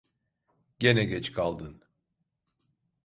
[0.79, 1.81] Gene geç kaldın!